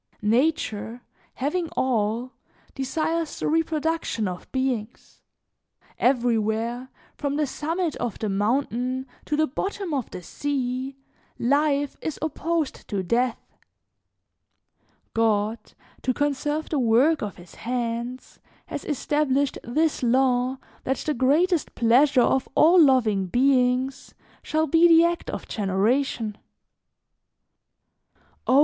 [0.23, 1.03] "Nature,
[1.35, 2.31] having all,
[2.73, 5.21] desires the reproduction of beings;
[5.99, 6.89] everywhere,
[7.19, 10.97] from the summit of the mountain to the bottom of the sea,
[11.37, 13.59] life is opposed to death.
[15.13, 15.59] God,
[16.01, 22.21] to conserve the work of his hands, has established this law that the greatest pleasure
[22.23, 26.39] of all loving beings shall be the act of generation.
[28.47, 28.59] "Oh!